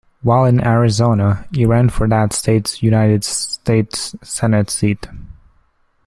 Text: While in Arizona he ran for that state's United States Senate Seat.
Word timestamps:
While 0.23 0.45
in 0.45 0.59
Arizona 0.65 1.45
he 1.53 1.63
ran 1.67 1.89
for 1.91 2.07
that 2.07 2.33
state's 2.33 2.81
United 2.81 3.23
States 3.23 4.15
Senate 4.23 4.71
Seat. 4.71 5.07